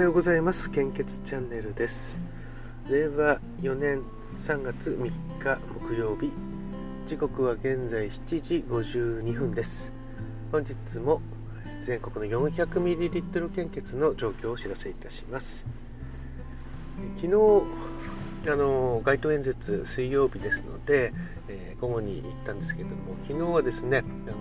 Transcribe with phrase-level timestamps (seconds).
[0.00, 0.70] はようございます。
[0.70, 2.22] 献血チャンネルです。
[2.88, 4.02] 令和4年
[4.38, 5.04] 3月3
[5.38, 6.32] 日木曜日。
[7.04, 9.92] 時刻は現在7時52分です。
[10.50, 11.20] 本日も
[11.82, 15.66] 全国の 400ml 献血の状況をお知らせいたします。
[17.16, 17.34] 昨日
[18.50, 21.12] あの街頭演説水曜日ですので、
[21.46, 24.36] えー、午後に行ったんですけれども昨日はですねあの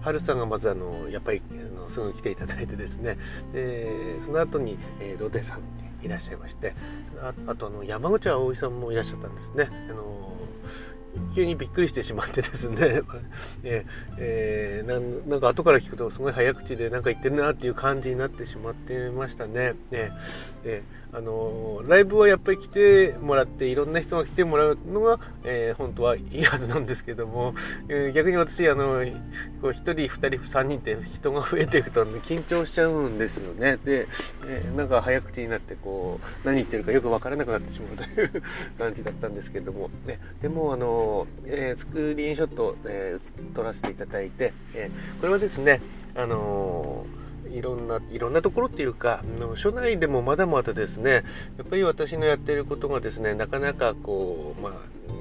[0.00, 1.42] 春さんがまずあのやっぱり
[1.86, 3.16] のすぐ来ていただいてですね
[3.52, 5.60] でその後に、えー、ロデさん
[6.04, 6.74] いらっしゃいまして
[7.20, 9.68] ああとあの山口葵さんもいらっしゃったんですね。
[9.90, 10.32] あの
[11.36, 13.02] 急にびっくりしてしまってですね、
[13.62, 13.84] え
[14.16, 19.74] えー、なんか後から聞くとすごい早口で何か言ってるなっていう感じになってしまってましたね。
[19.90, 20.12] ね
[20.64, 27.54] え、あのライブはやっぱり来てもらっていろんな人が来てもらうのが、えー、本当はいいはずなんですけども、
[27.88, 29.02] えー、逆に私あの
[29.62, 33.78] こう1人2人3人って人が増えていくと緊張しちゃうんですよね。
[33.78, 34.08] で、
[34.46, 38.42] えー、なんか早口になってこう何言ってるかよく分からなくなってしまうという
[38.78, 45.80] 感じだったんですけども、ね、でもあのえー、スクリーンショット、えー、撮らせていただいて、えー、これはですね、
[46.14, 47.06] あの
[47.52, 49.22] いろんないろんなところっていうか
[49.54, 51.24] 署内でもまだまだですね
[51.56, 54.72] やっぱり私のやっていることがですねなかなかこう、まあ、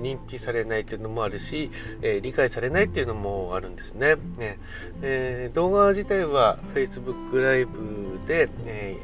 [0.00, 1.70] 認知されないっていうのもあるし、
[2.02, 4.16] えー、理解されないっていうのもあるんですね。
[4.36, 4.58] ね
[5.02, 8.96] えー、動画自体は Facebook ライブで、え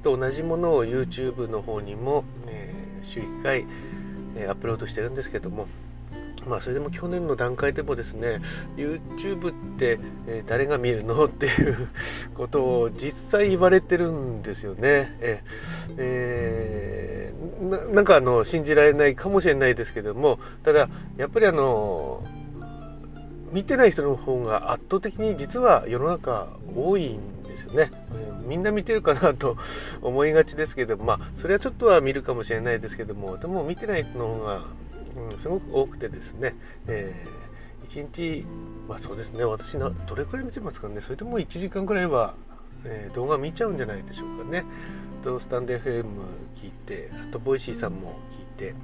[0.00, 3.66] ー、と同じものを YouTube の方にも、え週1回、
[4.36, 5.66] えアップロードしてるんですけども
[6.46, 8.40] まあそれでも去年の段階でもですね
[8.76, 11.88] YouTube って、え、誰が見るのっていう
[12.34, 15.16] ことを実際言われてるんですよね。
[15.20, 15.42] え
[15.96, 22.24] えー、なんかあの信じられないかもしれないですけどもただやっぱりあの
[23.52, 27.90] 見てない人の方が圧倒的に実は世の中多いんですよね。
[28.46, 29.56] みんな見てるかなと
[30.00, 34.62] 思いがちですけどまあそれはちょっとは見るかもしれないですけどもでも見てない人の方が
[35.16, 36.54] うん、すごく多くてですね、
[36.86, 38.46] えー、1日
[38.88, 42.34] まあそうですね私などれくらい見てますかねそれでも1時間くらいは、
[42.84, 44.64] えー、動画見ちゃうんじゃないでしょうかね
[45.22, 46.04] とスタンド FM
[46.56, 48.74] 聞いてあとボイシーさんも聞いて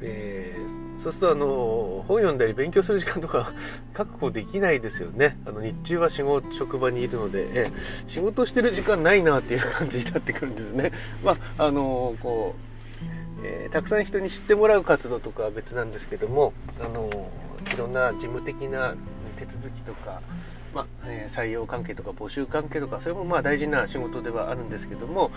[0.00, 3.52] えー、そうするとあの本読んだり勉強する時間とか
[3.94, 7.72] 確保できないですよねあの日中は仕事職場にいるので、えー、
[8.06, 10.92] 仕事してる時間ないなっていう感じになってくるんですね。
[11.24, 12.73] まああのこう
[13.44, 17.10] えー、たくさん人に知ってもらう活動とかは別なんですけども、あの
[17.72, 18.94] いろんな事務的な
[19.38, 20.22] 手続きとか、
[20.74, 25.30] まえー、採用関係とか募集関係とかそれもまあ大事な仕事ではあるんですけども、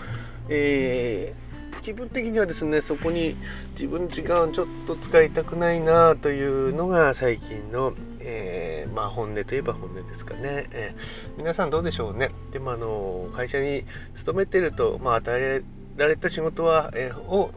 [0.48, 3.36] えー、気分的にはですねそこに
[3.72, 10.94] 自分の時間をちょっと使いたくないなというのが最近の、えー、まあ、本音といえば本音ですかね、え
[11.36, 12.30] 皆さんどうでしょうね。
[12.52, 15.62] でもあの会社に勤めてると、まあ、与え
[15.96, 17.50] られた仕事は、えを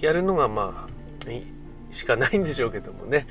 [0.00, 3.26] やるのがまあしかないんでしょうけどもね、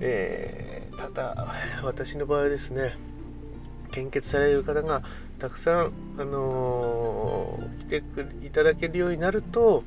[0.00, 2.96] えー、ただ私の場合ですね
[3.92, 5.02] 献血される方が
[5.38, 8.02] たくさん、あのー、来
[8.40, 9.84] ていただけるようになると、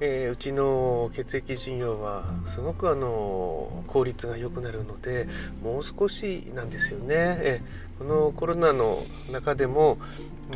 [0.00, 5.28] えー、うちの血液陣容はすごく、あの、効率が良くなるので
[5.62, 7.06] もう少しなんですよね。
[7.08, 7.60] え
[7.98, 9.98] このコロナの中でも、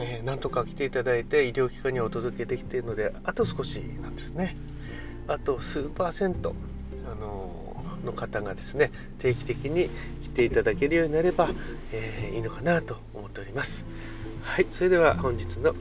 [0.03, 4.57] えー、なんとか来ていただいて医療機関にお届けできているのであと少しなんですね。
[5.29, 6.55] あと数パーセント、
[7.07, 7.69] あの、
[8.05, 9.91] の方がですね定期的に
[10.23, 11.51] 来ていただけるようになれば、
[11.93, 13.85] えー、いいのかなと思っております。
[14.43, 15.75] はいそれでは本日の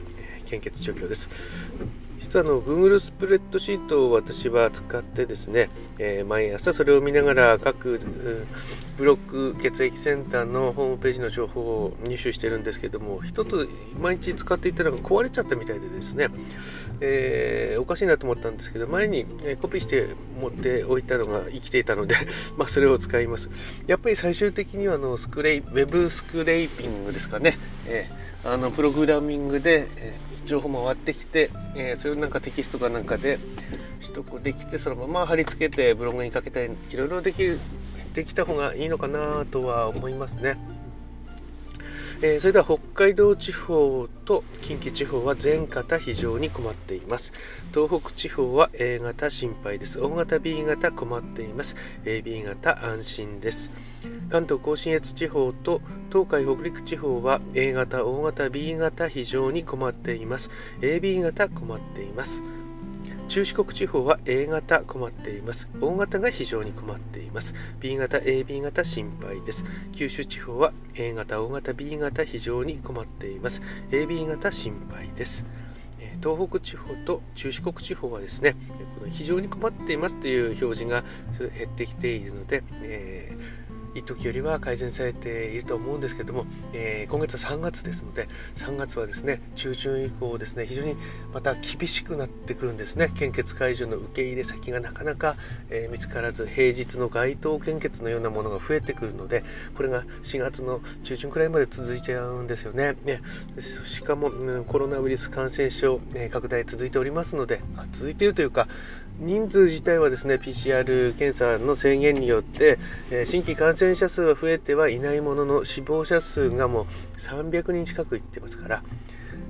[0.46, 1.28] 献血状況です。
[2.18, 8.00] 実はあの Google スプレッドシートを私は使ってですね、えー、毎朝それを見ながら各
[8.96, 13.68] ブロック血液センターのホームページの情報を入手してるんですけども一つ
[14.00, 16.28] 毎日使っていたのが壊れちゃったみたいでですね、
[17.00, 19.24] えー、おかしいなと思ったんですけど前に、
[19.62, 20.08] コピーして
[20.40, 22.16] 持っておいたのが生きていたので
[22.58, 23.48] まあそれを使います。
[23.86, 33.38] やっぱり最終的にはあのスクレイウェブスクレイピングですかね、えー、あのプログラミングで、えー情報も回ってきて、えー、それをなんかテキストかなんかで
[34.00, 37.60] 取得できてそのまま貼り付けてブログにかけたりいろいろできる
[38.14, 40.58] できた方がいいのかなとは思いますね。
[42.20, 47.32] えー、それでは北海道地方と近畿地方は全型非常に困っています。
[47.72, 50.00] 東北地方は A 型心配です。
[50.00, 51.76] 大型 B 型困っています。
[52.04, 53.70] AB 型安心です。
[54.30, 60.50] 関東甲信越地方と東海北陸地方は A 型大型 B 型非常に困っています。
[60.80, 62.42] AB 型困っています。
[63.28, 65.68] 中四国地方は A 型困っています。
[65.82, 67.54] 大型が非常に困っています。
[67.78, 69.66] B 型、AB 型心配です。
[69.92, 73.60] 九州地方は A 型、大型、B 型非常に困っています。
[73.90, 75.44] AB 型心配です。
[76.22, 78.56] 東北地方と中四国地方はですね
[78.98, 81.04] この非常に困っていますという表示が
[81.38, 90.96] 減ってきているので、えー一時よりは改善されていると思うんですけども、えー、今月は3月ですので3月はですね中旬以降ですね非常に
[91.32, 93.10] また厳しくなってくるんですね。
[93.14, 95.36] 献血会場の受け入れ先がなかなか、
[95.70, 99.44] えー、見つからず平日の街頭献血のようなものが増えてくるので
[99.76, 102.96] これが4月の中旬くらいまで続いちゃうんですよね。
[103.04, 103.20] ね
[103.86, 107.60] しかも、うん、コロナウイルス感染症、えー、拡大続いておりますので
[107.92, 108.68] 続いているというか
[109.18, 112.78] 人数自体はですね PCR 検査の制限によって、
[113.10, 116.86] えー、新規感染者数は増えてはいないものの死亡者数がもう
[117.18, 118.82] 300人近くいってますから、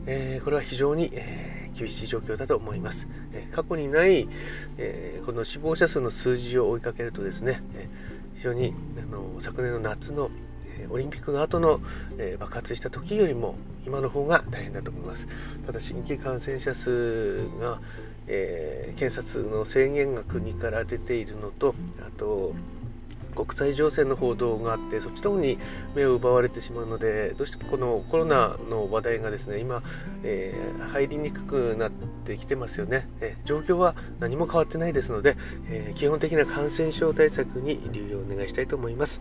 [0.07, 4.27] えー、これは非常に、えー、厳しい状況だと思います、え過去にない、
[4.79, 7.89] えこの死亡者数の数字を追いかけるとですね、え
[8.37, 10.31] 非常にあの昨年の夏の
[10.91, 11.81] オリンピックの後の、
[12.19, 15.27] え爆発した時よりも今の方が大変だと思います。
[15.67, 17.81] ただ新規感染者数が
[18.29, 22.55] えー、検察の制限が国から出ているのとあと
[23.35, 25.59] 国際情勢の報道があってそっちの方に
[25.95, 29.83] 目を奪われてしまうのでどうしてもこのコロナの話題がですね今、
[30.25, 31.91] えー、入りにくくなっ
[32.27, 35.37] てきてますよね、え、状況は何も変わってないですので、
[35.71, 39.21] えー、基本的な感染症対策に留意をお願いしたいと思います。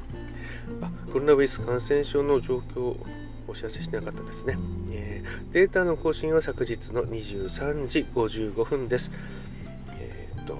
[1.11, 3.05] コロナウイルス感染症の状況を
[3.47, 4.57] お知らせしなかったですね、
[4.91, 9.11] えー、データの更新は昨日の23時55分です
[9.91, 10.57] えっ、と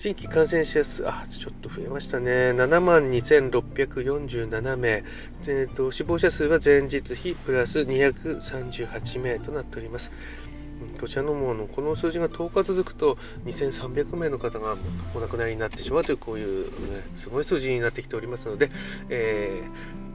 [0.00, 2.52] 新規感染者数、あ、ちょっと増えましたね。
[2.52, 5.04] 7万2647名。
[5.46, 10.10] えーと、死亡者数は前日比プラス238名となっております。
[11.00, 14.76] こちらのものこの数字が10日続くと2300名の方が
[15.14, 18.70] お亡くなりになってしまうというこういう、ね、すごい数字になってきておりますので、
[19.08, 19.62] え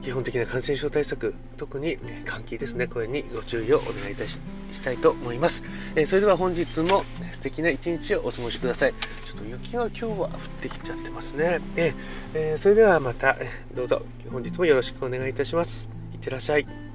[0.00, 4.38] ー、基本的な感染症対策特に、ね、換気ですねこれにご注意をお願いいたし
[4.72, 5.62] したいと思います、
[5.94, 8.94] えー、それでは本日も素敵な一日をお過ごしください。
[9.26, 10.28] ちょっと雪が今日は降っ
[10.60, 13.36] てきちゃってますね、えー、それではまた
[13.74, 15.90] どうぞ本日もよろしくお願いいたします。
[16.12, 16.85] いってらっしゃい。